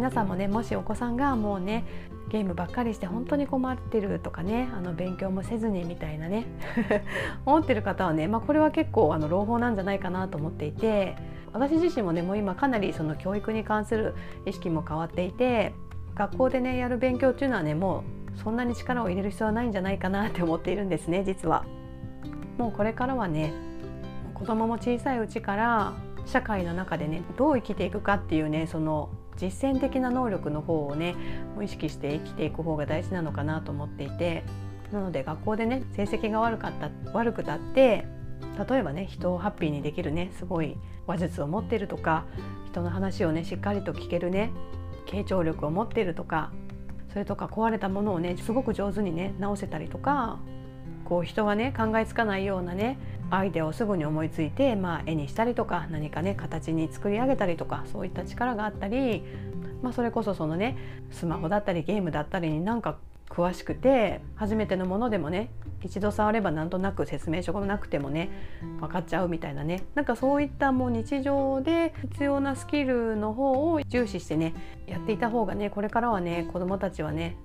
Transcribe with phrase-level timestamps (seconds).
[0.00, 1.84] 皆さんもねもしお子さんがもうね
[2.30, 6.46] ゲームばっかりして本当に困ってるとかねあの勉強もせずにみたいなね
[7.44, 11.16] 思ってる方はね、まあ、これは結構あの朗報なんじゃないかなと思っていて
[11.52, 14.14] 私自身もねもう今かなりその教育に関する
[14.46, 15.74] 意識も変わっていて
[16.14, 18.02] 学校でねやる勉強っていうのはねも
[18.34, 21.66] うそんなに力を入れる必要はないんじゃないかなって思っているんですね実は。
[22.56, 23.52] もうこれからはね
[24.32, 25.92] 子供も小さいうちから
[26.26, 31.14] 社会の中でねどう生きていくかっていうねその実践的な能力の方をね
[31.62, 34.44] 意識して生きていく方が大事なのかなと思っていて
[34.92, 38.06] なので学校でね成績が悪かった悪くたって
[38.68, 40.76] 例えばね人をハッピーにできるねすごい
[41.06, 42.26] 話術を持ってるとか
[42.66, 44.50] 人の話をねしっかりと聞けるね
[45.06, 46.52] 傾聴力を持ってるとか
[47.12, 50.38] それとか壊れたものをねすごく上手にね直せたりとか
[51.04, 52.98] こう人がね考えつかないようなね
[53.30, 59.24] アイデアをすぐに思いついて、まあ、絵にしたりとか何かね形に作り上げたりとかそういった力があったり、
[59.82, 60.76] まあ、それこそそのね
[61.10, 65.50] スマホだったりゲームだったりになんか詳しくて初めてのものでもね
[65.82, 68.28] 一度触ればなんとなく説明書がなくてもね
[68.80, 74.54] 分かっちゃうみたいなねなんかそういったもう日常で必要なスキルの方を重視してね
[74.86, 77.36] やっていた方がねこれからはね子どもたちはね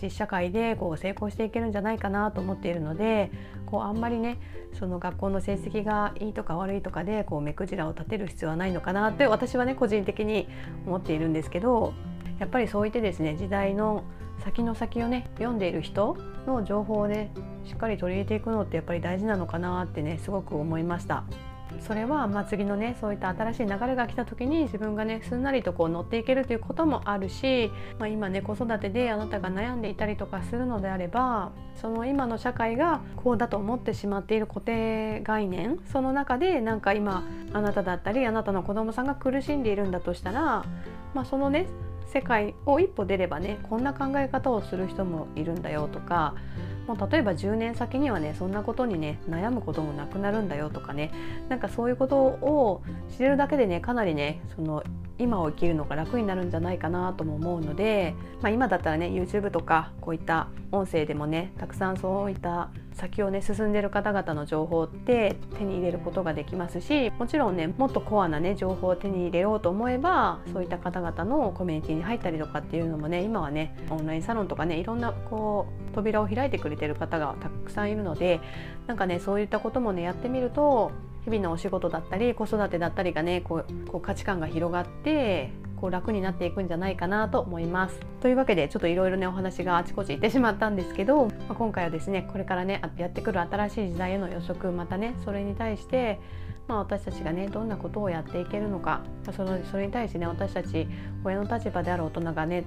[0.00, 3.30] 実社会でこう成功していけるんじゃないかなと思っているので
[3.66, 4.38] こうあんまりね
[4.78, 10.48] その学校の成績がいいとか悪いとかでこう目くじらを立てる必要はないのかなって私はね個人的に
[10.86, 11.92] 思っているんですけど
[12.38, 14.04] やっぱりそう言ってですね時代の
[14.44, 16.16] 先の先をね読んでいる人
[16.46, 17.32] の情報をね
[17.64, 21.24] しっかり取り入れていくのってやっぱり大事なのかなってねすごく思いました。
[21.80, 40.64] それはまあ次のねそういった新しい流れが来た時に自分がねすんなりとこう乗っていけるということもあるし、まあ、今ね子育てであなたが悩んでいたりとかするのであればその今の社会がこうだと思ってしまっている固定概念その中でなんか今あなただったりあなたの子供さんが苦しんでいるんだとしたら、
[41.14, 41.66] まあ、そのね
[42.12, 46.34] 世界を一歩出ればねこんな考え方をする人もいるんだよとか
[46.90, 51.12] もう例えば10年先にはねそんなことにね悩むこともなくなるんだよとかね
[51.48, 52.82] なんかそういうことを
[53.16, 54.82] 知れるだけでねかなりねその
[55.16, 78.40] 今を生きるのが楽になるんじゃないかなとも思うので、まあ、今だったらね YouTube とかこういった音声でもねたくさんそういった先をね進んでる方々の情報って手に入れることができますしもちろんねもっとコアなね情報を手に入れようと思えばそういった方々のコミュニティに入ったりとかっていうのもね今はねオンラインサロンとかねいろんなこう扉を開いてくれてる方がたくさんいるので
[78.86, 80.92] なんかねそういったこともねやってみると
[81.24, 87.98] 日々のお仕事だったり子育てだったりがねこうこう価値観が広がってこう楽になっていくんじゃないかなと思います。
[88.20, 96.20] というわけでちょっといろいろねお話があちこち行ってしまったんですけど、まあ、今回はですねこれからねやってくる新しい時代への予測またねそれに対して、
[96.68, 99.00] まあ、私たちがねどんなことをやっていけるのか、
[99.34, 100.86] そのそれに対してね私たち
[101.24, 102.62] 親の立場である大人がね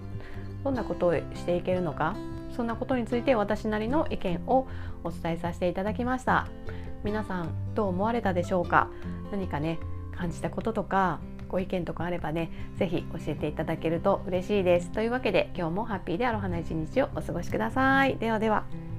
[0.66, 2.18] どんなことをしていけるのか
[2.58, 4.68] そんなことについて私なりの意見を
[5.06, 6.50] お伝えさせていただきました。
[7.06, 8.90] 皆さんどう思われたでしょうか？
[9.32, 9.80] 何かね
[10.14, 11.22] 感じたこととか
[11.54, 14.92] ご意見とかあればね是非教えていただけると嬉しいです。
[14.92, 18.18] というわけで今日もハッピーでアロハな一日をお過ごしください。
[18.18, 18.93] ではでは。